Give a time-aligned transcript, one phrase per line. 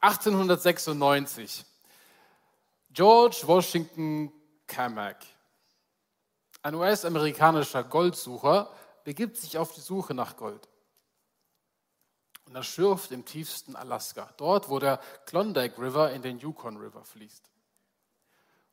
[0.00, 1.64] 1896.
[2.92, 4.32] George Washington
[4.66, 5.24] Carmack,
[6.62, 8.72] ein US-amerikanischer Goldsucher,
[9.04, 10.68] begibt sich auf die Suche nach Gold.
[12.46, 17.04] Und er schürft im tiefsten Alaska, dort, wo der Klondike River in den Yukon River
[17.04, 17.48] fließt.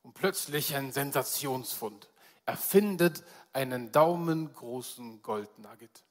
[0.02, 2.10] Und plötzlich ein Sensationsfund.
[2.46, 3.24] Er findet
[3.54, 6.04] einen daumengroßen Goldnugget.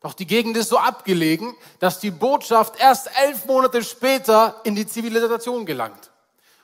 [0.00, 4.86] Doch die Gegend ist so abgelegen, dass die Botschaft erst elf Monate später in die
[4.86, 6.10] Zivilisation gelangt.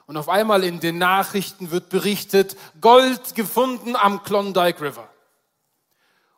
[0.06, 5.08] Und auf einmal in den Nachrichten wird berichtet, Gold gefunden am Klondike River.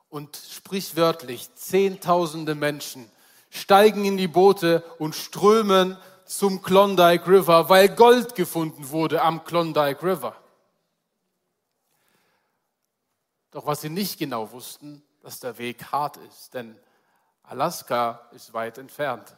[0.09, 3.09] Und sprichwörtlich Zehntausende Menschen
[3.51, 10.03] steigen in die Boote und strömen zum Klondike River, weil Gold gefunden wurde am Klondike
[10.03, 10.35] River.
[13.51, 16.79] Doch was sie nicht genau wussten, dass der Weg hart ist, denn
[17.49, 19.35] Alaska ist weit entfernt.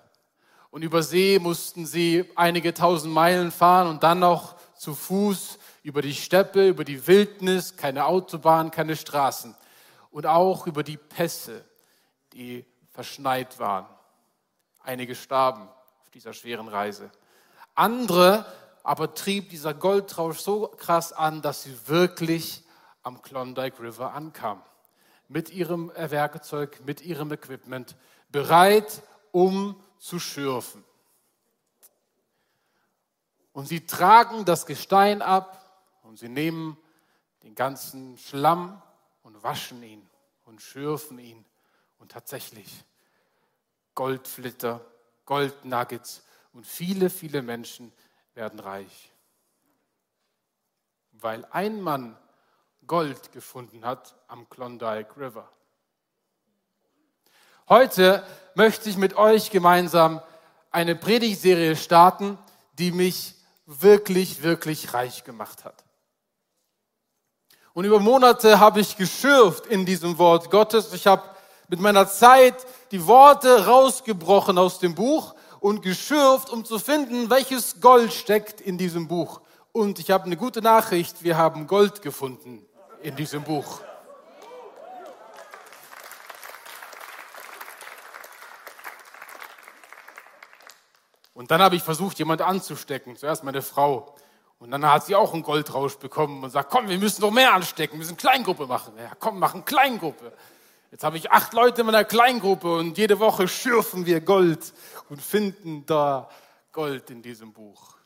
[0.70, 6.02] Und über See mussten sie einige tausend Meilen fahren und dann noch zu Fuß über
[6.02, 9.54] die Steppe, über die Wildnis, keine Autobahn, keine Straßen.
[10.10, 11.65] Und auch über die Pässe,
[12.32, 13.87] die verschneit waren.
[14.82, 15.68] Einige starben
[16.02, 17.10] auf dieser schweren Reise.
[17.76, 18.45] Andere
[18.82, 22.65] aber trieb dieser Goldrausch so krass an, dass sie wirklich
[23.02, 24.63] am Klondike River ankamen
[25.30, 27.96] mit ihrem Werkzeug, mit ihrem Equipment,
[28.30, 29.00] bereit,
[29.30, 30.84] um zu schürfen.
[33.52, 35.56] Und sie tragen das Gestein ab
[36.02, 36.76] und sie nehmen
[37.45, 38.82] den ganzen Schlamm
[39.23, 40.04] und waschen ihn
[40.46, 41.45] und schürfen ihn.
[41.98, 42.84] Und tatsächlich
[43.95, 44.84] Goldflitter,
[45.26, 47.92] Goldnuggets und viele, viele Menschen
[48.34, 49.12] werden reich.
[51.12, 52.16] Weil ein Mann
[52.91, 55.49] Gold gefunden hat am Klondike River.
[57.69, 60.21] Heute möchte ich mit euch gemeinsam
[60.73, 62.37] eine Predigtserie starten,
[62.80, 65.84] die mich wirklich, wirklich reich gemacht hat.
[67.75, 70.93] Und über Monate habe ich geschürft in diesem Wort Gottes.
[70.93, 71.22] Ich habe
[71.69, 72.56] mit meiner Zeit
[72.91, 78.78] die Worte rausgebrochen aus dem Buch und geschürft, um zu finden, welches Gold steckt in
[78.78, 79.43] diesem Buch.
[79.70, 82.66] Und ich habe eine gute Nachricht, wir haben Gold gefunden
[83.03, 83.81] in diesem Buch.
[91.34, 93.16] Und dann habe ich versucht, jemand anzustecken.
[93.16, 94.15] Zuerst meine Frau.
[94.59, 97.55] Und dann hat sie auch einen Goldrausch bekommen und sagt, komm, wir müssen noch mehr
[97.55, 98.93] anstecken, wir müssen Kleingruppe machen.
[98.99, 100.34] Ja, komm, machen Kleingruppe.
[100.91, 104.75] Jetzt habe ich acht Leute in meiner Kleingruppe und jede Woche schürfen wir Gold
[105.09, 106.28] und finden da
[106.72, 107.97] Gold in diesem Buch.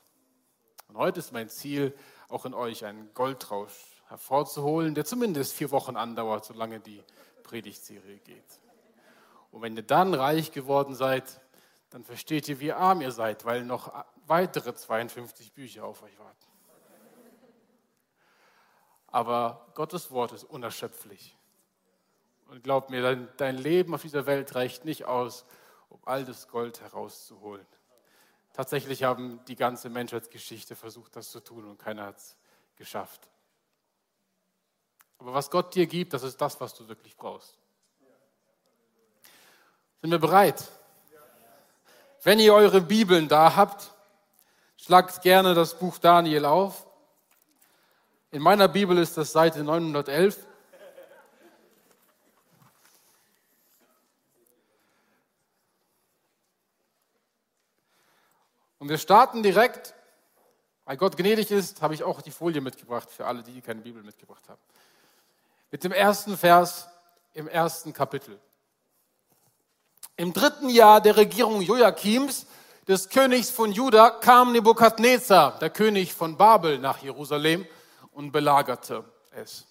[0.86, 1.92] Und heute ist mein Ziel,
[2.28, 7.02] auch in euch einen Goldrausch hervorzuholen, der zumindest vier Wochen andauert, solange die
[7.42, 8.60] Predigtserie geht.
[9.50, 11.40] Und wenn ihr dann reich geworden seid,
[11.90, 13.92] dann versteht ihr, wie arm ihr seid, weil noch
[14.26, 16.46] weitere 52 Bücher auf euch warten.
[19.08, 21.36] Aber Gottes Wort ist unerschöpflich.
[22.48, 25.44] Und glaub mir, dein, dein Leben auf dieser Welt reicht nicht aus,
[25.88, 27.66] um all das Gold herauszuholen.
[28.52, 32.36] Tatsächlich haben die ganze Menschheitsgeschichte versucht, das zu tun und keiner hat es
[32.76, 33.28] geschafft.
[35.24, 37.56] Aber was Gott dir gibt, das ist das, was du wirklich brauchst.
[40.02, 40.62] Sind wir bereit?
[42.22, 43.90] Wenn ihr eure Bibeln da habt,
[44.76, 46.86] schlagt gerne das Buch Daniel auf.
[48.32, 50.46] In meiner Bibel ist das Seite 911.
[58.78, 59.94] Und wir starten direkt,
[60.84, 64.02] weil Gott gnädig ist, habe ich auch die Folie mitgebracht für alle, die keine Bibel
[64.02, 64.60] mitgebracht haben
[65.74, 66.86] mit dem ersten Vers
[67.32, 68.38] im ersten Kapitel.
[70.16, 72.46] Im dritten Jahr der Regierung Joachims,
[72.86, 77.66] des Königs von Juda, kam Nebukadnezar, der König von Babel, nach Jerusalem
[78.12, 79.02] und belagerte
[79.32, 79.64] es.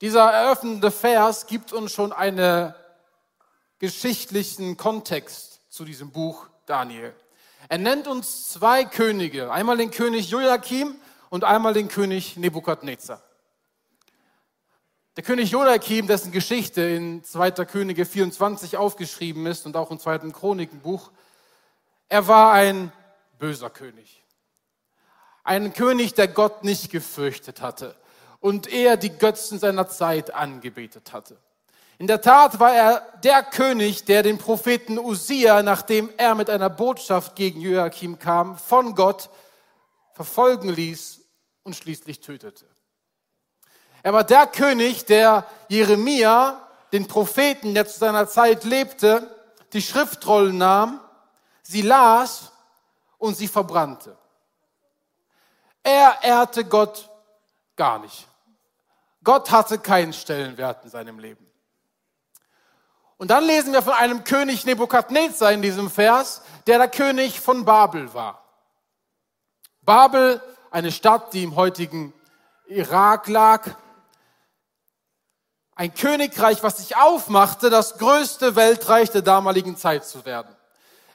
[0.00, 2.74] Dieser eröffnende Vers gibt uns schon einen
[3.78, 7.14] geschichtlichen Kontext zu diesem Buch Daniel.
[7.68, 10.96] Er nennt uns zwei Könige, einmal den König Joachim
[11.30, 13.22] und einmal den König Nebukadnezar.
[15.16, 17.52] Der König Joachim, dessen Geschichte in 2.
[17.64, 20.18] Könige 24 aufgeschrieben ist und auch im 2.
[20.30, 21.10] Chronikenbuch,
[22.10, 22.92] er war ein
[23.38, 24.22] böser König.
[25.42, 27.96] Ein König, der Gott nicht gefürchtet hatte
[28.40, 31.38] und eher die Götzen seiner Zeit angebetet hatte.
[31.96, 36.68] In der Tat war er der König, der den Propheten Usia, nachdem er mit einer
[36.68, 39.30] Botschaft gegen Joachim kam, von Gott
[40.12, 41.22] verfolgen ließ
[41.62, 42.66] und schließlich tötete.
[44.06, 49.34] Er war der König, der Jeremia, den Propheten, der zu seiner Zeit lebte,
[49.72, 51.00] die Schriftrollen nahm,
[51.62, 52.52] sie las
[53.18, 54.16] und sie verbrannte.
[55.82, 57.10] Er ehrte Gott
[57.74, 58.28] gar nicht.
[59.24, 61.44] Gott hatte keinen Stellenwert in seinem Leben.
[63.16, 67.64] Und dann lesen wir von einem König Nebukadnezar in diesem Vers, der der König von
[67.64, 68.44] Babel war.
[69.82, 72.12] Babel, eine Stadt, die im heutigen
[72.68, 73.74] Irak lag,
[75.76, 80.54] ein Königreich, was sich aufmachte, das größte Weltreich der damaligen Zeit zu werden.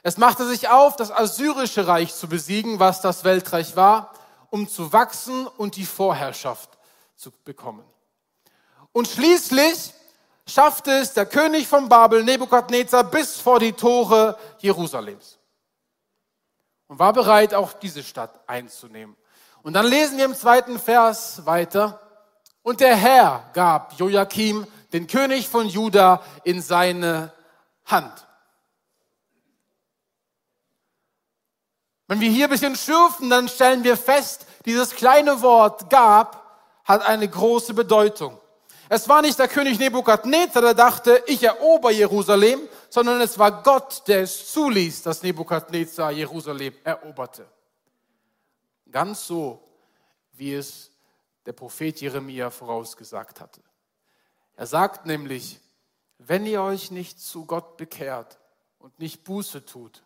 [0.04, 4.14] Es machte sich auf, das assyrische Reich zu besiegen, was das Weltreich war,
[4.50, 6.70] um zu wachsen und die Vorherrschaft
[7.16, 7.84] zu bekommen.
[8.92, 9.92] Und schließlich
[10.46, 15.38] schaffte es der König von Babel, Nebukadnezar, bis vor die Tore Jerusalems.
[16.86, 19.16] Und war bereit, auch diese Stadt einzunehmen.
[19.62, 22.00] Und dann lesen wir im zweiten Vers weiter.
[22.62, 27.32] Und der Herr gab Joachim, den König von Juda, in seine
[27.84, 28.26] Hand.
[32.06, 36.42] Wenn wir hier ein bisschen schürfen, dann stellen wir fest, dieses kleine Wort gab
[36.84, 38.38] hat eine große Bedeutung.
[38.88, 42.60] Es war nicht der König Nebukadnezar, der dachte, ich erober Jerusalem,
[42.90, 47.46] sondern es war Gott, der es zuließ, dass Nebukadnezar Jerusalem eroberte.
[48.90, 49.66] Ganz so,
[50.34, 50.91] wie es
[51.46, 53.62] der Prophet Jeremia vorausgesagt hatte.
[54.54, 55.60] Er sagt nämlich,
[56.18, 58.38] wenn ihr euch nicht zu Gott bekehrt
[58.78, 60.04] und nicht Buße tut,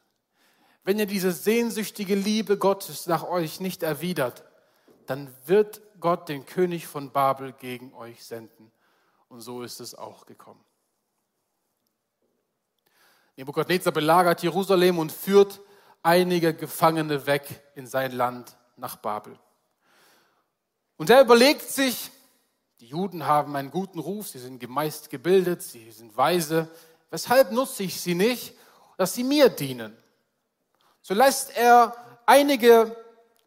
[0.85, 4.45] wenn ihr diese sehnsüchtige Liebe Gottes nach euch nicht erwidert,
[5.07, 8.73] dann wird Gott den König von Babel gegen euch senden
[9.29, 10.65] und so ist es auch gekommen.
[13.37, 15.61] Nebukadnezar belagert Jerusalem und führt
[16.03, 19.39] einige Gefangene weg in sein Land nach Babel.
[20.97, 22.11] Und er überlegt sich,
[22.81, 26.69] die Juden haben einen guten Ruf, sie sind meist gebildet, sie sind weise.
[27.11, 28.55] Weshalb nutze ich sie nicht,
[28.97, 29.97] dass sie mir dienen?
[31.03, 31.97] So lässt er
[32.27, 32.97] einige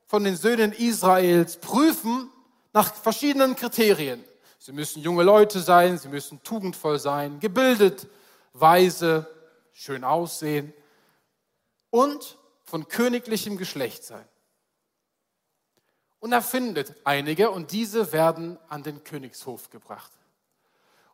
[0.06, 2.30] von den Söhnen Israels prüfen
[2.74, 4.24] nach verschiedenen Kriterien.
[4.58, 8.08] Sie müssen junge Leute sein, sie müssen tugendvoll sein, gebildet,
[8.54, 9.28] weise,
[9.72, 10.74] schön aussehen
[11.90, 14.28] und von königlichem Geschlecht sein.
[16.20, 20.12] Und er findet einige und diese werden an den Königshof gebracht.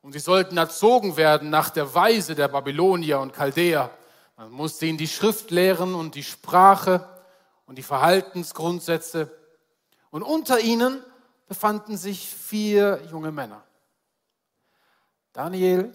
[0.01, 3.91] Und sie sollten erzogen werden nach der Weise der Babylonier und Chaldäer.
[4.37, 7.07] Man musste ihnen die Schrift lehren und die Sprache
[7.65, 9.31] und die Verhaltensgrundsätze.
[10.11, 11.03] Und unter ihnen
[11.47, 13.63] befanden sich vier junge Männer.
[15.33, 15.91] Daniel,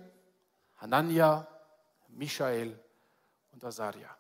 [0.79, 1.47] Hanania,
[2.09, 2.79] Michael
[3.53, 4.20] und Asaria.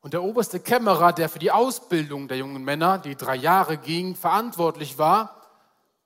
[0.00, 4.16] Und der oberste Kämmerer, der für die Ausbildung der jungen Männer, die drei Jahre ging,
[4.16, 5.42] verantwortlich war,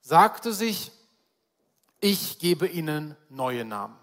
[0.01, 0.91] sagte sich,
[2.01, 3.97] ich gebe ihnen neue Namen.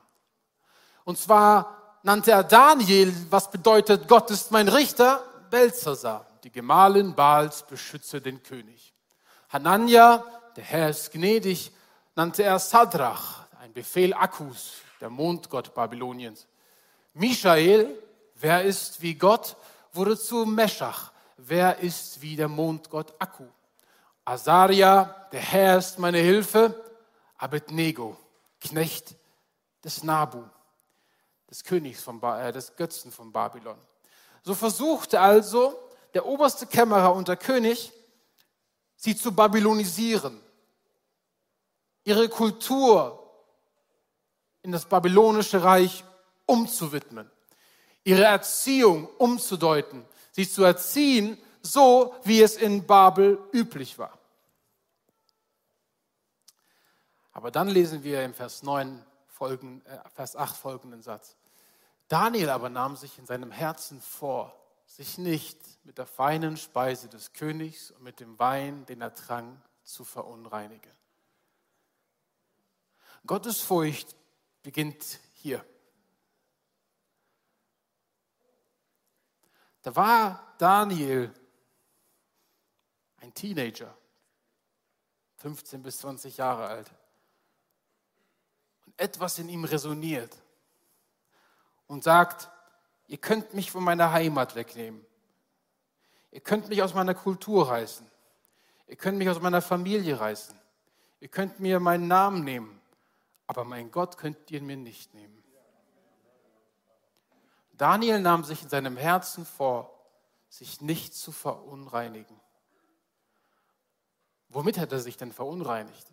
[1.03, 7.63] Und zwar nannte er Daniel, was bedeutet, Gott ist mein Richter, Belzazar die Gemahlin Baals
[7.63, 8.93] beschütze den König.
[9.49, 10.23] Hanania,
[10.55, 11.71] der Herr ist gnädig,
[12.15, 16.47] nannte er Sadrach, ein Befehl Akkus, der Mondgott Babyloniens.
[17.13, 17.95] Michael,
[18.35, 19.55] wer ist wie Gott,
[19.93, 23.45] wurde zu Meschach, wer ist wie der Mondgott Akku.
[24.25, 26.91] Asaria, der Herr ist meine Hilfe,
[27.37, 28.17] Abednego,
[28.59, 29.15] Knecht
[29.83, 30.43] des Nabu,
[31.49, 33.77] des Königs von ba äh, des Götzen von Babylon.
[34.43, 35.77] So versuchte also
[36.13, 37.91] der oberste Kämmerer und der König,
[38.95, 40.39] sie zu babylonisieren,
[42.03, 43.17] ihre Kultur
[44.61, 46.03] in das babylonische Reich
[46.45, 47.29] umzuwidmen,
[48.03, 54.17] ihre Erziehung umzudeuten, sie zu erziehen, so wie es in Babel üblich war.
[57.33, 61.37] Aber dann lesen wir im Vers 9 folgen, äh, Vers 8 folgenden Satz.
[62.07, 64.53] Daniel aber nahm sich in seinem Herzen vor,
[64.85, 69.57] sich nicht mit der feinen Speise des Königs und mit dem Wein, den er trank,
[69.83, 70.91] zu verunreinigen.
[73.25, 74.15] Gottes Furcht
[74.61, 75.63] beginnt hier.
[79.81, 81.33] Da war Daniel
[83.17, 83.95] ein Teenager,
[85.37, 86.91] 15 bis 20 Jahre alt.
[88.85, 90.35] Und etwas in ihm resoniert
[91.87, 92.49] und sagt,
[93.07, 95.05] ihr könnt mich von meiner Heimat wegnehmen.
[96.31, 98.09] Ihr könnt mich aus meiner Kultur reißen.
[98.87, 100.57] Ihr könnt mich aus meiner Familie reißen.
[101.19, 102.81] Ihr könnt mir meinen Namen nehmen.
[103.47, 105.40] Aber mein Gott könnt ihr mir nicht nehmen.
[107.73, 109.97] Daniel nahm sich in seinem Herzen vor,
[110.49, 112.39] sich nicht zu verunreinigen.
[114.49, 116.07] Womit hat er sich denn verunreinigt?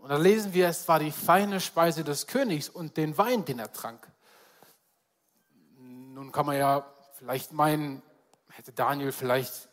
[0.00, 3.58] Und da lesen wir, es war die feine Speise des Königs und den Wein, den
[3.58, 4.10] er trank.
[5.76, 8.02] Nun kann man ja vielleicht meinen,
[8.48, 9.68] hätte Daniel vielleicht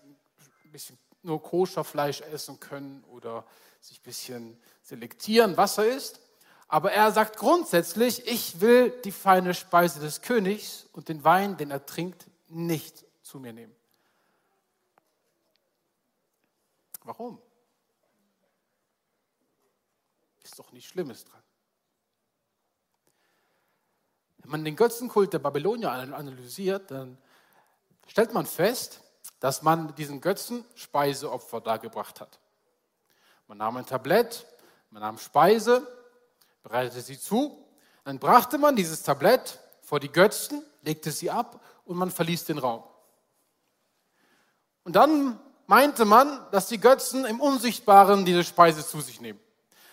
[0.66, 3.46] ein bisschen nur koscher Fleisch essen können oder
[3.80, 6.20] sich ein bisschen selektieren, was er isst.
[6.68, 11.72] Aber er sagt grundsätzlich, ich will die feine Speise des Königs und den Wein, den
[11.72, 13.76] er trinkt, nicht zu mir nehmen.
[17.04, 17.42] Warum?
[20.44, 21.42] Ist doch nichts Schlimmes dran.
[24.40, 27.18] Wenn man den Götzenkult der Babylonier analysiert, dann
[28.08, 29.02] stellt man fest,
[29.40, 32.40] dass man diesen Götzen Speiseopfer dargebracht hat.
[33.48, 34.46] Man nahm ein Tablett,
[34.90, 35.88] man nahm Speise,
[36.68, 37.66] bereitete sie zu,
[38.04, 42.58] dann brachte man dieses Tablett vor die Götzen, legte sie ab und man verließ den
[42.58, 42.84] Raum.
[44.84, 49.40] Und dann meinte man, dass die Götzen im Unsichtbaren diese Speise zu sich nehmen.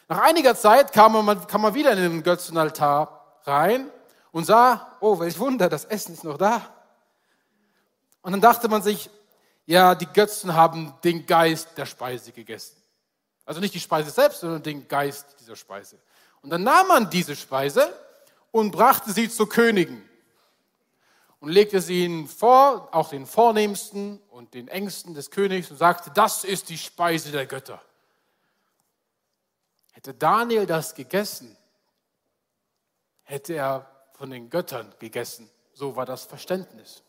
[0.08, 3.90] Nach einiger Zeit kam man, kam man wieder in den Götzenaltar rein
[4.32, 6.60] und sah, oh, welch Wunder, das Essen ist noch da.
[8.22, 9.10] Und dann dachte man sich,
[9.66, 12.76] ja, die Götzen haben den Geist der Speise gegessen.
[13.44, 15.98] Also nicht die Speise selbst, sondern den Geist dieser Speise.
[16.44, 17.90] Und dann nahm man diese Speise
[18.50, 20.06] und brachte sie zu Königen
[21.40, 26.10] und legte sie ihnen vor, auch den Vornehmsten und den Ängsten des Königs und sagte,
[26.14, 27.80] das ist die Speise der Götter.
[29.92, 31.56] Hätte Daniel das gegessen,
[33.22, 35.48] hätte er von den Göttern gegessen.
[35.72, 37.02] So war das Verständnis.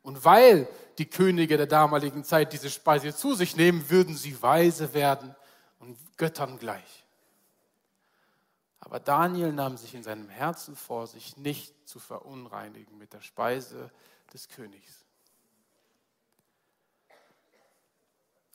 [0.00, 0.66] Und weil
[0.96, 5.36] die Könige der damaligen Zeit diese Speise zu sich nehmen, würden sie weise werden
[5.78, 7.04] und Göttern gleich.
[8.90, 13.92] Aber Daniel nahm sich in seinem Herzen vor, sich nicht zu verunreinigen mit der Speise
[14.32, 15.04] des Königs.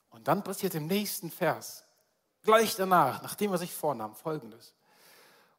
[0.09, 1.85] Und dann passiert im nächsten Vers,
[2.43, 4.75] gleich danach, nachdem er sich vornahm, folgendes.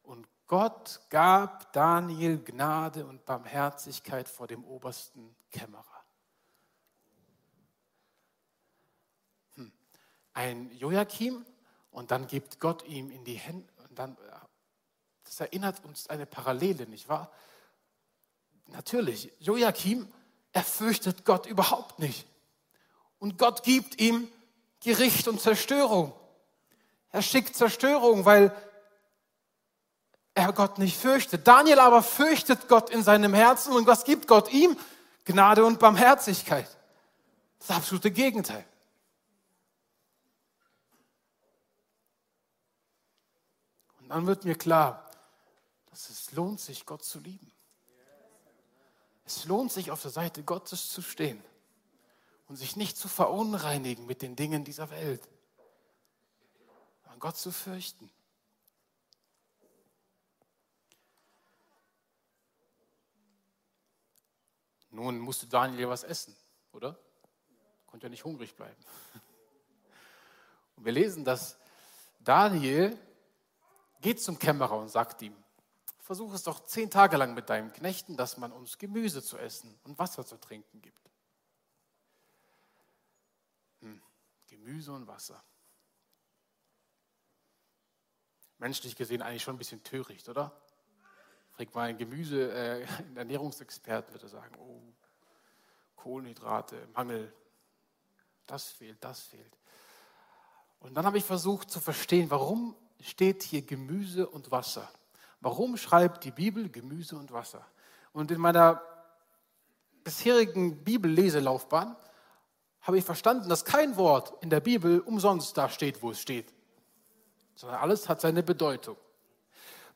[0.03, 6.03] Und Gott gab Daniel Gnade und Barmherzigkeit vor dem obersten Kämmerer.
[9.55, 9.71] Hm.
[10.35, 11.43] Ein Joachim
[11.89, 14.15] und dann gibt Gott ihm in die Hände, und dann,
[15.27, 17.31] das erinnert uns eine Parallele, nicht wahr?
[18.67, 20.07] Natürlich, Joachim,
[20.53, 22.25] er fürchtet Gott überhaupt nicht.
[23.19, 24.27] Und Gott gibt ihm
[24.81, 26.13] Gericht und Zerstörung.
[27.11, 28.55] Er schickt Zerstörung, weil
[30.33, 31.47] er Gott nicht fürchtet.
[31.47, 34.77] Daniel aber fürchtet Gott in seinem Herzen und was gibt Gott ihm?
[35.25, 36.69] Gnade und Barmherzigkeit.
[37.59, 38.65] Das absolute Gegenteil.
[43.99, 45.06] Und dann wird mir klar,
[45.97, 47.51] dass es lohnt sich, Gott zu lieben.
[49.25, 51.43] Es lohnt sich, auf der Seite Gottes zu stehen
[52.47, 55.27] und sich nicht zu verunreinigen mit den Dingen dieser Welt,
[57.01, 58.11] sondern Gott zu fürchten.
[64.91, 66.35] Nun musste Daniel ja was essen,
[66.73, 66.95] oder?
[67.87, 68.85] Konnte ja nicht hungrig bleiben.
[70.75, 71.57] Und wir lesen, dass
[72.19, 72.95] Daniel
[73.99, 75.35] geht zum Kämmerer und sagt ihm,
[76.07, 79.77] versuch es doch zehn Tage lang mit deinem Knechten, dass man uns Gemüse zu essen
[79.83, 81.11] und Wasser zu trinken gibt.
[83.81, 84.01] Hm,
[84.47, 85.43] Gemüse und Wasser.
[88.57, 90.57] Menschlich gesehen eigentlich schon ein bisschen töricht, oder?
[91.51, 94.81] Fragt mal einen Gemüse, äh, einen Ernährungsexperten, wird er sagen, oh,
[95.97, 97.33] Kohlenhydrate, Mangel,
[98.45, 99.57] das fehlt, das fehlt.
[100.79, 104.89] Und dann habe ich versucht zu verstehen, warum steht hier Gemüse und Wasser?
[105.39, 107.65] Warum schreibt die Bibel Gemüse und Wasser?
[108.13, 108.81] Und in meiner
[110.03, 111.95] bisherigen Bibelleselaufbahn
[112.81, 116.53] habe ich verstanden, dass kein Wort in der Bibel umsonst da steht, wo es steht,
[117.55, 118.97] sondern alles hat seine Bedeutung.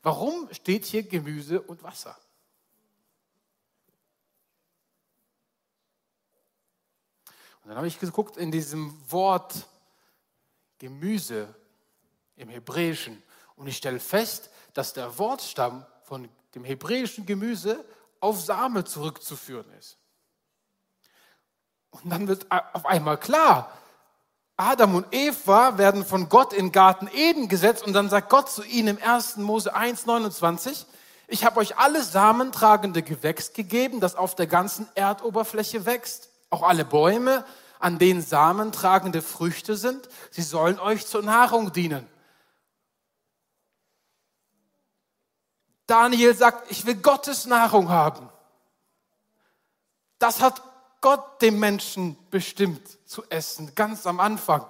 [0.02, 2.16] Warum steht hier Gemüse und Wasser?
[7.62, 9.66] Und dann habe ich geguckt in diesem Wort
[10.78, 11.54] Gemüse
[12.36, 13.22] im Hebräischen
[13.62, 17.84] und ich stelle fest, dass der Wortstamm von dem hebräischen Gemüse
[18.18, 19.98] auf Same zurückzuführen ist.
[21.90, 23.72] Und dann wird auf einmal klar,
[24.56, 28.64] Adam und Eva werden von Gott in Garten Eden gesetzt und dann sagt Gott zu
[28.64, 29.36] ihnen im 1.
[29.36, 30.84] Mose 1,29,
[31.28, 36.84] ich habe euch alle samentragende Gewächs gegeben, das auf der ganzen Erdoberfläche wächst, auch alle
[36.84, 37.44] Bäume,
[37.78, 42.08] an denen samentragende Früchte sind, sie sollen euch zur Nahrung dienen.
[45.92, 48.30] Daniel sagt, ich will Gottes Nahrung haben.
[50.18, 50.62] Das hat
[51.02, 54.64] Gott dem Menschen bestimmt zu essen, ganz am Anfang.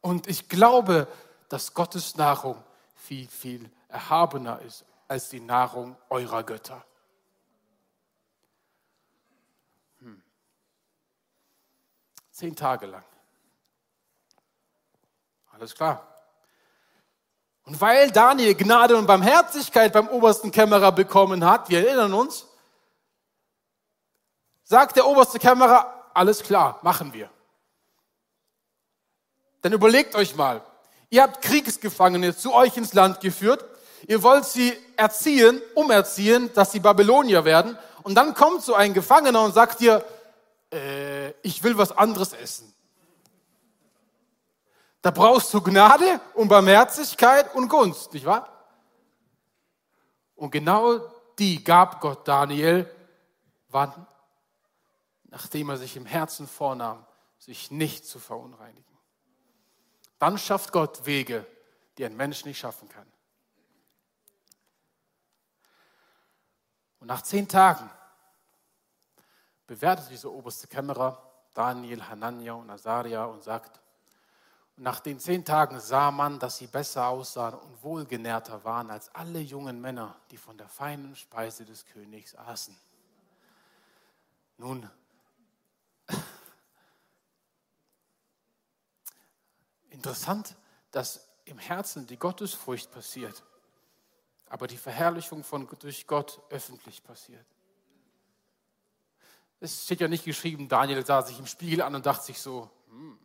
[0.00, 1.08] Und ich glaube,
[1.48, 2.62] dass Gottes Nahrung
[2.94, 6.84] viel, viel erhabener ist als die Nahrung eurer Götter.
[9.98, 10.22] Hm.
[12.30, 13.04] Zehn Tage lang.
[15.50, 16.19] Alles klar.
[17.70, 22.48] Und weil Daniel Gnade und Barmherzigkeit beim obersten Kämmerer bekommen hat, wir erinnern uns,
[24.64, 27.30] sagt der oberste Kämmerer, alles klar, machen wir.
[29.62, 30.62] Dann überlegt euch mal,
[31.10, 33.64] ihr habt Kriegsgefangene zu euch ins Land geführt,
[34.08, 39.42] ihr wollt sie erziehen, umerziehen, dass sie Babylonier werden, und dann kommt so ein Gefangener
[39.42, 40.04] und sagt dir,
[40.72, 42.74] äh, ich will was anderes essen.
[45.02, 48.48] Da brauchst du Gnade und Barmherzigkeit und Gunst, nicht wahr?
[50.34, 50.98] Und genau
[51.38, 52.88] die gab Gott Daniel,
[53.68, 54.06] wann?
[55.24, 57.06] Nachdem er sich im Herzen vornahm,
[57.38, 58.98] sich nicht zu verunreinigen.
[60.18, 61.46] Dann schafft Gott Wege,
[61.96, 63.10] die ein Mensch nicht schaffen kann.
[66.98, 67.90] Und nach zehn Tagen
[69.66, 71.22] bewertet dieser oberste Kämmerer
[71.54, 73.80] Daniel, Hanania und Azaria und sagt,
[74.80, 79.40] nach den zehn Tagen sah man, dass sie besser aussahen und wohlgenährter waren als alle
[79.40, 82.74] jungen Männer, die von der feinen Speise des Königs aßen.
[84.56, 84.88] Nun,
[89.90, 90.56] interessant,
[90.90, 93.44] dass im Herzen die Gottesfurcht passiert,
[94.48, 97.44] aber die Verherrlichung von, durch Gott öffentlich passiert.
[99.60, 102.70] Es steht ja nicht geschrieben, Daniel sah sich im Spiegel an und dachte sich so,
[102.88, 103.18] hm,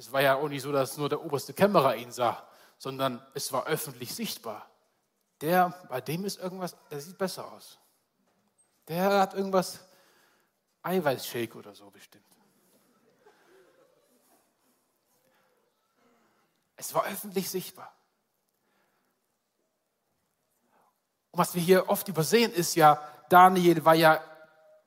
[0.00, 3.52] es war ja auch nicht so, dass nur der oberste Kämmerer ihn sah, sondern es
[3.52, 4.66] war öffentlich sichtbar.
[5.42, 7.78] Der, bei dem ist irgendwas, der sieht besser aus.
[8.88, 9.80] Der hat irgendwas,
[10.82, 12.24] Eiweißshake oder so bestimmt.
[16.76, 17.94] Es war öffentlich sichtbar.
[21.30, 24.24] Und was wir hier oft übersehen, ist ja, Daniel war ja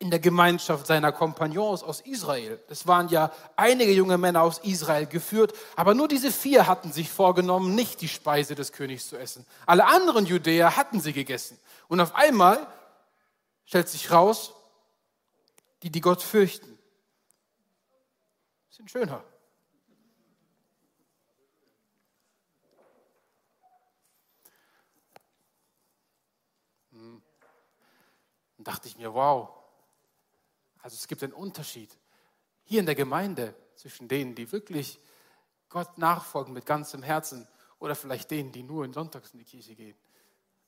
[0.04, 2.62] in der Gemeinschaft seiner Kompagnons aus Israel.
[2.68, 7.10] Es waren ja einige junge Männer aus Israel geführt, aber nur diese vier hatten sich
[7.10, 9.46] vorgenommen, nicht die Speise des Königs zu essen.
[9.66, 11.58] Alle anderen Judäer hatten sie gegessen.
[11.88, 12.68] Und auf einmal
[13.64, 14.54] stellt sich raus,
[15.84, 16.78] die, die Gott fürchten,
[18.70, 19.24] sind schöner.
[26.92, 27.24] Hm.
[28.58, 29.63] Dachte ich mir, wow,
[30.84, 31.98] also es gibt einen Unterschied
[32.66, 35.00] hier in der Gemeinde zwischen denen, die wirklich
[35.70, 37.48] Gott nachfolgen mit ganzem Herzen
[37.80, 39.98] oder vielleicht denen, die nur in Sonntags in die Kirche gehen.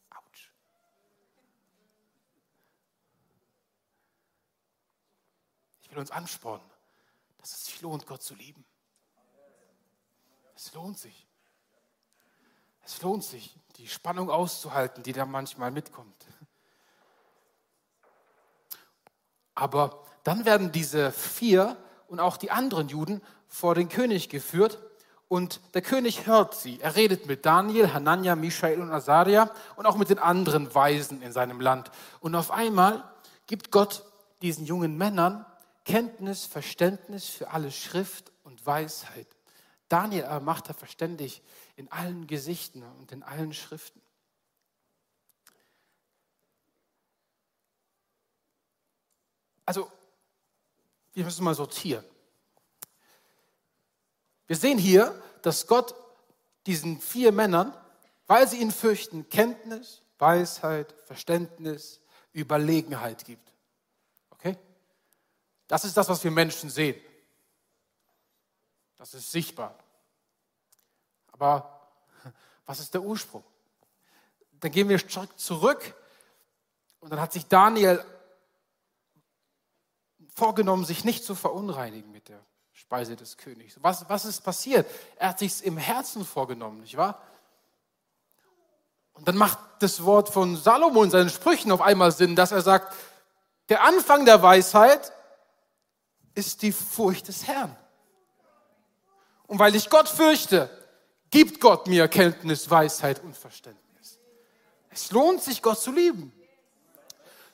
[0.09, 0.51] Autsch.
[5.81, 6.67] Ich will uns anspornen,
[7.37, 8.65] dass es sich lohnt, Gott zu lieben.
[10.55, 11.27] Es lohnt sich.
[12.83, 16.25] Es lohnt sich, die Spannung auszuhalten, die da manchmal mitkommt.
[19.55, 24.79] Aber dann werden diese vier und auch die anderen Juden vor den König geführt
[25.27, 26.79] und der König hört sie.
[26.81, 31.31] Er redet mit Daniel, Hanania, Michael und Azaria und auch mit den anderen Weisen in
[31.31, 31.89] seinem Land.
[32.19, 33.03] Und auf einmal
[33.47, 34.03] gibt Gott
[34.41, 35.45] diesen jungen Männern
[35.83, 39.27] Kenntnis, Verständnis für alle Schrift und Weisheit.
[39.87, 41.43] Daniel aber macht er verständig
[41.75, 44.01] in allen Gesichten und in allen Schriften.
[49.65, 49.91] Also,
[51.13, 52.05] wir müssen mal sortieren.
[54.47, 55.95] Wir sehen hier, dass Gott
[56.65, 57.75] diesen vier Männern,
[58.27, 62.01] weil sie ihn fürchten, Kenntnis, Weisheit, Verständnis,
[62.33, 63.51] Überlegenheit gibt.
[64.31, 64.57] Okay?
[65.67, 66.99] Das ist das, was wir Menschen sehen.
[68.97, 69.77] Das ist sichtbar.
[71.31, 71.89] Aber
[72.65, 73.43] was ist der Ursprung?
[74.59, 74.99] Dann gehen wir
[75.37, 75.93] zurück
[76.99, 78.03] und dann hat sich Daniel
[80.35, 82.39] vorgenommen, sich nicht zu verunreinigen mit der
[82.73, 83.77] Speise des Königs.
[83.81, 84.85] Was, was ist passiert?
[85.15, 87.21] Er hat sich im Herzen vorgenommen, nicht wahr?
[89.13, 92.61] Und dann macht das Wort von Salomo in seinen Sprüchen auf einmal Sinn, dass er
[92.61, 92.93] sagt,
[93.69, 95.13] der Anfang der Weisheit
[96.35, 97.75] ist die Furcht des Herrn.
[99.47, 100.69] Und weil ich Gott fürchte,
[101.31, 104.19] gibt Gott mir Erkenntnis, Weisheit und Verständnis.
[104.89, 106.33] Es lohnt sich, Gott zu lieben.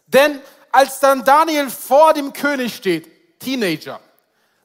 [0.07, 3.99] Denn als dann Daniel vor dem König steht, Teenager,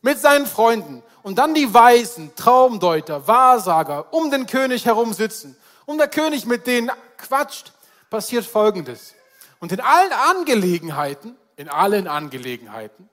[0.03, 5.99] mit seinen Freunden und dann die Weisen, Traumdeuter, Wahrsager um den König herum sitzen und
[5.99, 7.73] der König mit denen quatscht,
[8.11, 9.15] passiert Folgendes.
[9.59, 13.09] Und in allen Angelegenheiten, in allen Angelegenheiten,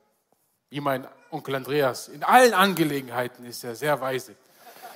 [0.69, 4.36] wie mein Onkel Andreas, in allen Angelegenheiten ist er sehr weise.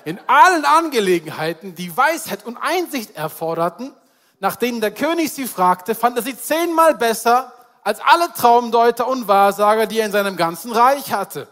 [0.05, 3.93] In allen Angelegenheiten, die Weisheit und Einsicht erforderten,
[4.39, 7.51] nach denen der König sie fragte, fand er sie zehnmal besser
[7.88, 11.47] als alle Traumdeuter und Wahrsager, die er in seinem ganzen Reich hatte.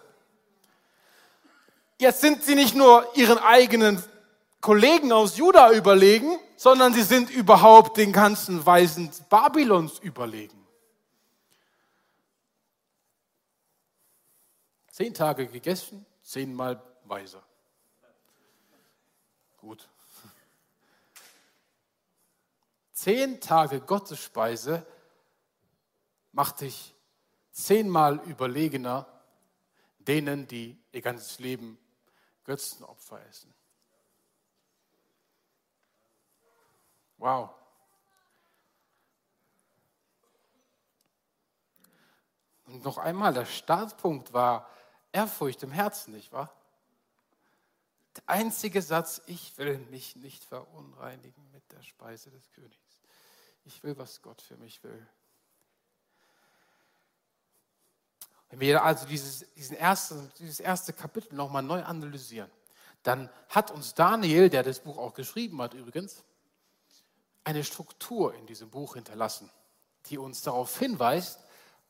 [1.98, 4.04] Jetzt sind sie nicht nur ihren eigenen
[4.60, 10.62] Kollegen aus Juda überlegen, sondern sie sind überhaupt den ganzen Weisen Babylons überlegen.
[14.91, 17.43] Zehn Tage gegessen, zehnmal weiser.
[19.60, 19.88] Gut.
[22.91, 24.86] Zehn Tage Gottesspeise
[26.36, 26.93] macht dich
[27.52, 29.08] zehnmal überlegener
[30.00, 31.80] denen, die ihr ganzes Leben
[32.43, 33.54] Götzenopfer essen.
[37.17, 37.50] Wow.
[42.65, 44.69] Und noch einmal, der Startpunkt war
[45.13, 46.54] Ehrfurcht im Herzen, nicht wahr?
[48.17, 53.02] Der einzige Satz, ich will mich nicht verunreinigen mit der Speise des Königs.
[53.63, 55.08] Ich will, was Gott für mich will.
[58.56, 62.50] Wenn wir also dieses, diesen ersten, dieses erste Kapitel nochmal neu analysieren,
[63.04, 66.24] dann hat uns Daniel, der das Buch auch geschrieben hat übrigens,
[67.44, 69.52] eine Struktur in diesem Buch hinterlassen,
[70.06, 71.41] die uns darauf hinweist,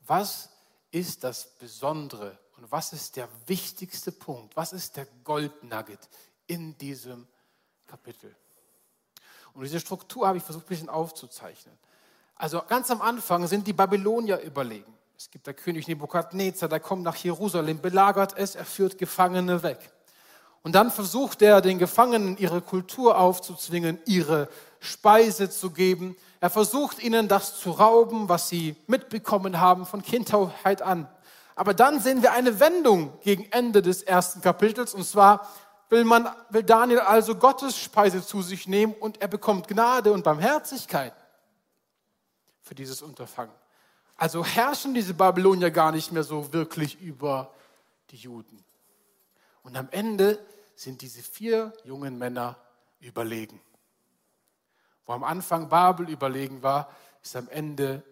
[0.08, 0.50] was
[0.90, 6.00] ist das Besondere und was ist der wichtigste Punkt, was ist der Goldnugget
[6.48, 7.28] in diesem
[7.86, 8.34] Kapitel.
[9.54, 11.78] Und diese Struktur habe ich versucht ein bisschen aufzuzeichnen.
[12.34, 14.95] Also ganz am Anfang sind die Babylonier überlegen.
[15.18, 19.78] Es gibt der König Nebukadnezar, der kommt nach Jerusalem, belagert es, er führt Gefangene weg.
[20.62, 24.48] Und dann versucht er, den Gefangenen ihre Kultur aufzuzwingen, ihre
[24.78, 26.16] Speise zu geben.
[26.40, 31.08] Er versucht ihnen das zu rauben, was sie mitbekommen haben von Kindheit an.
[31.54, 34.92] Aber dann sehen wir eine Wendung gegen Ende des ersten Kapitels.
[34.92, 35.48] Und zwar
[35.88, 40.24] will, man, will Daniel also Gottes Speise zu sich nehmen und er bekommt Gnade und
[40.24, 41.14] Barmherzigkeit
[42.60, 43.54] für dieses Unterfangen.
[44.16, 47.52] Also herrschen diese Babylonier gar nicht mehr so wirklich über
[48.10, 48.64] die Juden.
[49.62, 52.56] Und am Ende sind diese vier jungen Männer
[53.00, 53.60] überlegen.
[55.04, 58.02] Wo am Anfang Babel überlegen war, ist am Ende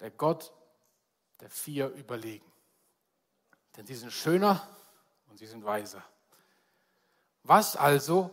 [0.00, 0.52] der Gott
[1.40, 2.50] der vier überlegen.
[3.76, 4.66] Denn sie sind schöner
[5.28, 6.02] und sie sind weiser.
[7.42, 8.30] Was also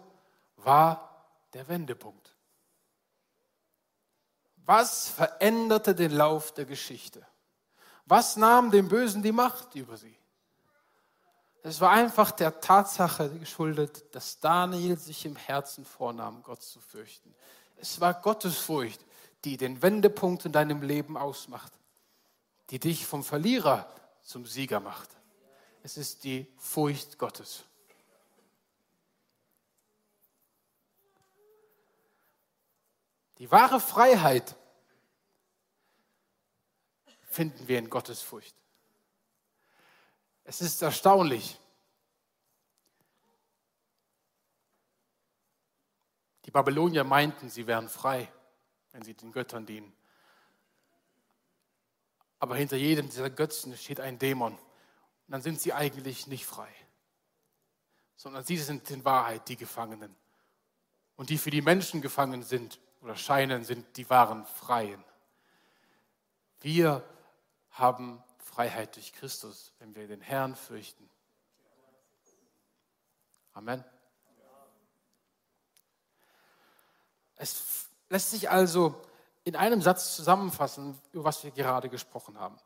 [0.58, 2.29] war der Wendepunkt?
[4.70, 7.26] Was veränderte den Lauf der Geschichte?
[8.06, 10.16] Was nahm dem Bösen die Macht über sie?
[11.64, 17.34] Es war einfach der Tatsache geschuldet, dass Daniel sich im Herzen vornahm, Gott zu fürchten.
[17.78, 19.04] Es war Gottesfurcht,
[19.44, 21.74] die den Wendepunkt in deinem Leben ausmacht,
[22.70, 25.10] die dich vom Verlierer zum Sieger macht.
[25.82, 27.64] Es ist die Furcht Gottes.
[33.40, 34.56] Die wahre Freiheit
[37.24, 38.56] finden wir in Gottes Furcht.
[40.44, 41.58] Es ist erstaunlich.
[46.46, 48.32] Die Babylonier meinten, sie wären frei,
[48.92, 49.96] wenn sie den Göttern dienen.
[52.40, 54.54] Aber hinter jedem dieser Götzen steht ein Dämon.
[54.54, 54.62] Und
[55.28, 56.74] dann sind sie eigentlich nicht frei,
[58.16, 60.16] sondern sie sind in Wahrheit die Gefangenen.
[61.16, 65.04] Und die für die Menschen gefangen sind oder scheinen, sind die wahren Freien.
[66.62, 67.04] Wir
[67.72, 71.10] haben Freiheit durch Christus, wenn wir den Herrn fürchten.
[73.54, 73.84] Amen.
[77.36, 79.02] Es lässt sich also
[79.46, 82.58] in einem Satz zusammenfassen, über was wir gerade gesprochen haben.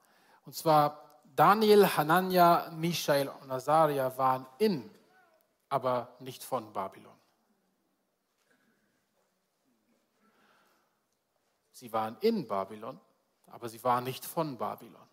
[0.45, 4.89] Und zwar Daniel, Hanania, Michael und Azaria waren in,
[5.69, 7.12] aber nicht von Babylon.
[11.83, 12.97] Sie waren in Babylon,
[13.47, 15.05] aber sie waren nicht von Babylon.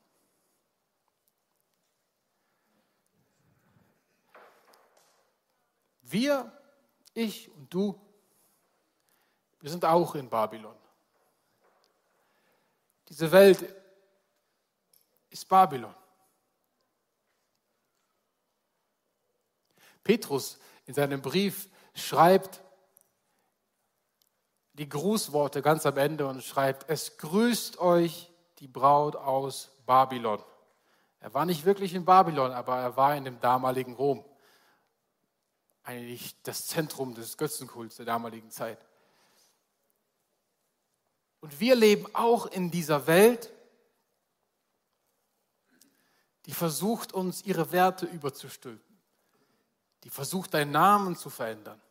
[6.03, 6.53] Wir,
[7.13, 8.01] ich und du,
[9.59, 10.77] wir sind auch in Babylon.
[13.09, 13.75] Diese Welt
[15.29, 15.97] ist Babylon.
[20.05, 20.57] Petrus
[20.87, 22.63] in seinem Brief schreibt,
[24.81, 30.43] die Grußworte ganz am Ende und schreibt, es grüßt euch die Braut aus Babylon.
[31.21, 34.25] Er war nicht wirklich in Babylon, aber er war in dem damaligen Rom.
[35.83, 38.79] Eigentlich das Zentrum des Götzenkults der damaligen Zeit.
[41.41, 43.53] Und wir leben auch in dieser Welt,
[46.47, 48.99] die versucht, uns ihre Werte überzustülpen.
[50.05, 51.83] Die versucht, deinen Namen zu verändern.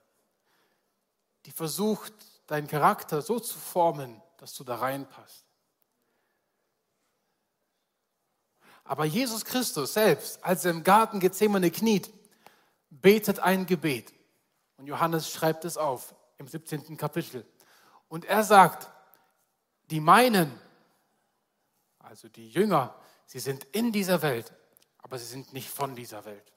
[1.46, 2.14] Die versucht,
[2.50, 5.46] deinen Charakter so zu formen, dass du da reinpasst.
[8.84, 12.12] Aber Jesus Christus selbst, als er im Garten Gethsemane kniet,
[12.90, 14.12] betet ein Gebet.
[14.78, 16.98] Und Johannes schreibt es auf im 17.
[16.98, 17.46] Kapitel.
[18.08, 18.90] Und er sagt,
[19.92, 20.60] die meinen,
[22.00, 22.96] also die Jünger,
[23.28, 24.52] sie sind in dieser Welt,
[24.98, 26.52] aber sie sind nicht von dieser Welt.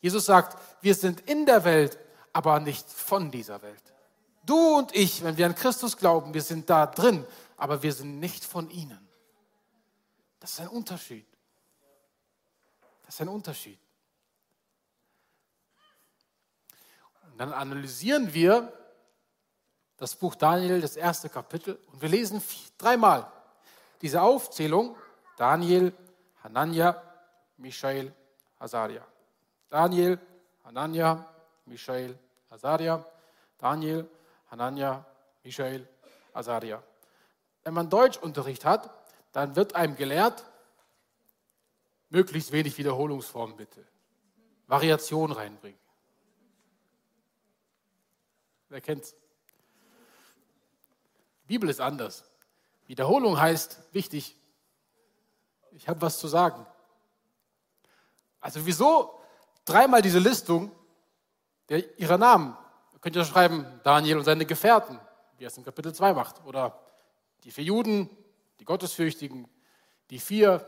[0.00, 1.98] Jesus sagt, wir sind in der Welt,
[2.34, 3.95] aber nicht von dieser Welt.
[4.46, 8.20] Du und ich, wenn wir an Christus glauben, wir sind da drin, aber wir sind
[8.20, 9.06] nicht von ihnen.
[10.38, 11.26] Das ist ein Unterschied.
[13.04, 13.78] Das ist ein Unterschied.
[17.24, 18.72] Und dann analysieren wir
[19.96, 22.40] das Buch Daniel, das erste Kapitel, und wir lesen
[22.78, 23.30] dreimal
[24.00, 24.96] diese Aufzählung:
[25.36, 25.92] Daniel,
[26.44, 27.02] Hanania,
[27.56, 28.14] Michael,
[28.58, 29.04] Azaria.
[29.68, 30.20] Daniel,
[30.64, 31.28] Hanania,
[31.64, 32.16] Michael,
[32.50, 33.04] Azaria.
[33.58, 34.08] Daniel,
[34.56, 35.04] Hanania,
[35.44, 35.86] Michael,
[36.32, 36.82] Azaria.
[37.62, 38.90] Wenn man Deutschunterricht hat,
[39.32, 40.44] dann wird einem gelehrt,
[42.08, 43.84] möglichst wenig Wiederholungsformen bitte.
[44.66, 45.78] Variation reinbringen.
[48.70, 49.14] Wer kennt's?
[51.46, 52.24] Bibel ist anders.
[52.86, 54.36] Wiederholung heißt wichtig.
[55.72, 56.66] Ich habe was zu sagen.
[58.40, 59.20] Also wieso
[59.66, 60.72] dreimal diese Listung
[61.68, 62.56] der, ihrer Namen?
[63.06, 64.98] Ihr könnt ja schreiben, Daniel und seine Gefährten,
[65.38, 66.44] wie er es in Kapitel 2 macht.
[66.44, 66.76] Oder
[67.44, 68.10] die vier Juden,
[68.58, 69.46] die Gottesfürchtigen,
[70.10, 70.66] die vier.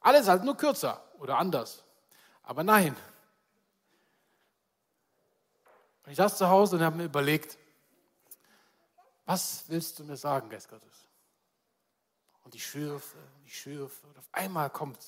[0.00, 1.84] Alles halt nur kürzer oder anders.
[2.42, 2.96] Aber nein.
[6.06, 7.58] Und ich saß zu Hause und habe mir überlegt,
[9.26, 11.06] was willst du mir sagen, Geist Gottes?
[12.44, 15.04] Und ich schürfe, ich schürfe und auf einmal kommt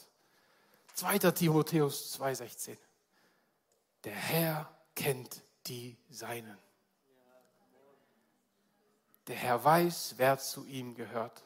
[0.93, 1.21] 2.
[1.31, 2.77] Timotheus 2,16.
[4.05, 6.59] Der Herr kennt die Seinen.
[9.29, 11.45] Der Herr weiß, wer zu ihm gehört.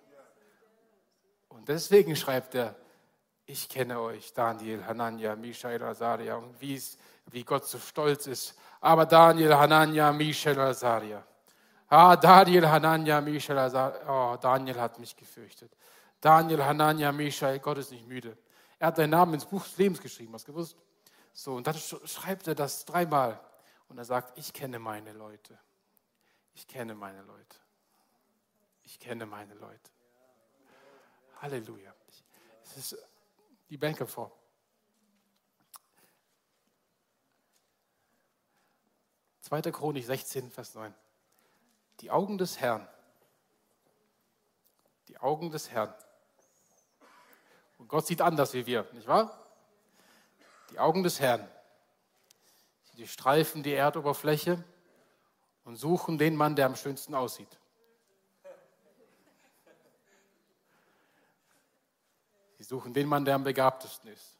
[1.51, 2.75] Und deswegen schreibt er,
[3.45, 6.83] ich kenne euch, Daniel, Hanania, Mishael, Azaria, und wie,
[7.27, 8.59] wie Gott so stolz ist.
[8.81, 11.23] Aber Daniel, Hanania, Mishael, Azaria.
[11.89, 14.01] Ah, Daniel, Hanania, Mishael, Azaria.
[14.09, 15.71] Oh, Daniel hat mich gefürchtet.
[16.23, 18.39] Daniel, Hanania, Mishael, Gott ist nicht müde.
[18.79, 20.77] Er hat deinen Namen ins Buch des Lebens geschrieben, hast du gewusst?
[21.35, 23.39] So, und dann schreibt er das dreimal.
[23.95, 25.57] Und er sagt, ich kenne meine Leute.
[26.53, 27.57] Ich kenne meine Leute.
[28.83, 29.93] Ich kenne meine Leute.
[31.41, 31.95] Halleluja.
[32.65, 32.99] Es ist
[33.71, 34.37] die Bänke vor.
[39.43, 40.93] Zweiter Chronik 16, Vers 9.
[42.01, 42.89] Die Augen des Herrn.
[45.07, 45.95] Die Augen des Herrn.
[47.79, 49.41] Und Gott sieht anders wie wir, nicht wahr?
[50.71, 51.49] Die Augen des Herrn.
[52.97, 54.63] Die streifen die Erdoberfläche
[55.65, 57.59] und suchen den Mann, der am schönsten aussieht.
[62.59, 64.39] Sie suchen den Mann, der am begabtesten ist.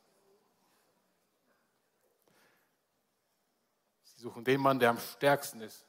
[4.05, 5.85] Sie suchen den Mann, der am stärksten ist.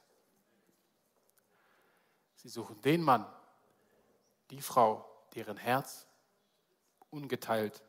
[2.34, 3.26] Sie suchen den Mann,
[4.50, 6.06] die Frau, deren Herz
[7.10, 7.82] ungeteilt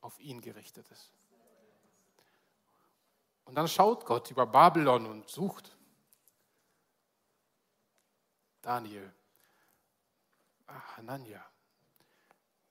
[0.00, 1.12] auf ihn gerichtet ist.
[3.52, 5.76] Und dann schaut Gott über Babylon und sucht
[8.62, 9.12] Daniel,
[10.96, 11.44] Hanania,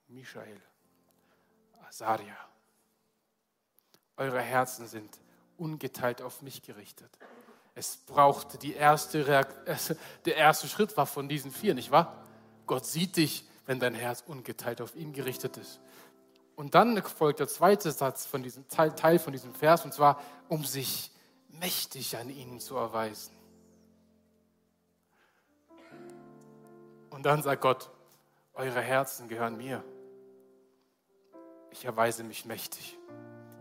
[0.08, 0.60] Michael,
[1.86, 2.36] Asaria.
[4.16, 5.20] Eure Herzen sind
[5.56, 7.16] ungeteilt auf mich gerichtet.
[7.76, 9.88] Es brauchte die erste Reakt
[10.24, 12.26] der erste Schritt war von diesen vier, nicht wahr?
[12.66, 15.78] Gott sieht dich, wenn dein Herz ungeteilt auf ihn gerichtet ist.
[16.62, 20.20] Und dann folgt der zweite Satz von diesem Teil, Teil von diesem Vers, und zwar,
[20.48, 21.10] um sich
[21.48, 23.34] mächtig an ihnen zu erweisen.
[27.10, 27.90] Und dann sagt Gott,
[28.54, 29.82] eure Herzen gehören mir
[31.72, 32.98] ich erweise mich mächtig.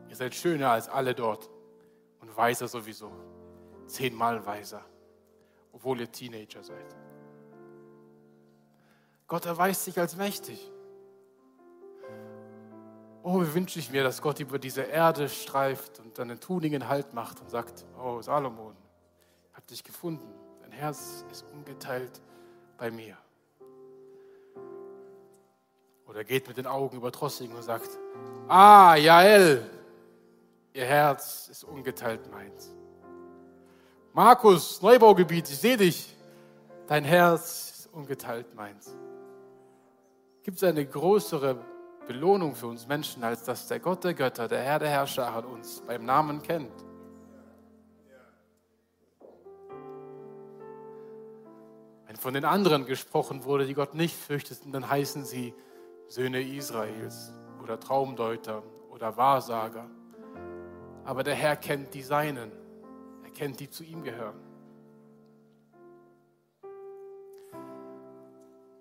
[0.10, 1.50] Ihr seid schöner als alle dort
[2.20, 3.12] und weiser sowieso.
[3.88, 4.86] Zehnmal weiser,
[5.72, 6.96] obwohl ihr Teenager seid.
[9.28, 10.72] Gott erweist sich als mächtig.
[13.24, 16.88] Oh, wie wünsche ich mir, dass Gott über diese Erde streift und dann den Tuningen
[16.88, 18.76] Halt macht und sagt, oh Salomon,
[19.52, 20.28] ich habe dich gefunden.
[20.62, 22.20] Dein Herz ist ungeteilt
[22.78, 23.16] bei mir.
[26.08, 27.90] Oder geht mit den Augen über Trossing und sagt,
[28.48, 29.70] ah, Jael,
[30.74, 32.76] ihr Herz ist ungeteilt meins.
[34.14, 36.18] Markus, Neubaugebiet, ich sehe dich,
[36.88, 38.92] dein Herz ist ungeteilt meins.
[40.44, 41.64] Gibt es eine größere
[42.12, 45.82] Belohnung für uns Menschen, als dass der Gott der Götter, der Herr der Herrscher uns
[45.88, 46.74] beim Namen kennt?
[52.06, 55.54] Wenn von den anderen gesprochen wurde, die Gott nicht fürchteten, dann heißen sie
[56.10, 57.34] Söhne Israels.
[57.64, 59.86] oder Traumdeuter oder Wahrsager.
[61.06, 62.52] Aber der Herr kennt die Seinen.
[63.24, 64.40] Er kennt die zu ihm gehören.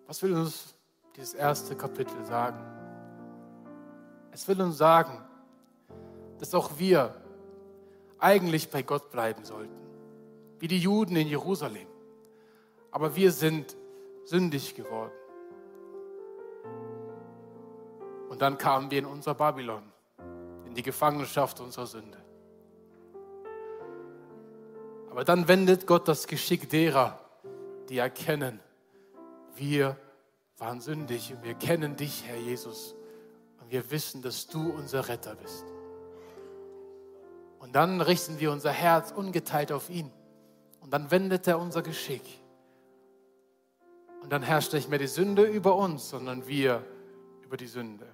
[0.07, 0.75] Was will uns
[1.15, 2.80] dieses erste Kapitel sagen?
[4.33, 5.23] Es will uns sagen,
[6.39, 7.15] dass auch wir
[8.19, 9.75] eigentlich bei Gott bleiben sollten,
[10.59, 11.87] wie die Juden in Jerusalem.
[12.91, 13.77] Aber wir sind
[14.25, 15.13] sündig geworden.
[18.29, 19.83] Und dann kamen wir in unser Babylon,
[20.67, 22.19] in die Gefangenschaft unserer Sünde.
[25.11, 27.19] Aber dann wendet Gott das Geschick derer,
[27.89, 28.61] die erkennen,
[29.57, 29.97] wir
[30.59, 32.95] waren sündig und wir kennen dich, Herr Jesus.
[33.71, 35.65] Wir wissen, dass du unser Retter bist.
[37.61, 40.11] Und dann richten wir unser Herz ungeteilt auf ihn.
[40.81, 42.25] Und dann wendet er unser Geschick.
[44.23, 46.85] Und dann herrscht nicht mehr die Sünde über uns, sondern wir
[47.45, 48.07] über die Sünde.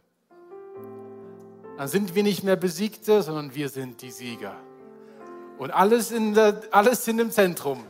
[1.78, 4.56] Dann sind wir nicht mehr Besiegte, sondern wir sind die Sieger.
[5.56, 7.82] Und alles, in der, alles in dem Zentrum.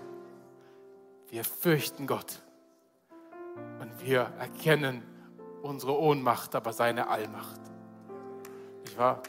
[1.31, 2.43] Wir fürchten Gott.
[3.81, 5.03] Und wir erkennen
[5.67, 7.61] unsere Ohnmacht, aber seine Allmacht.
[8.85, 9.23] Nicht wahr?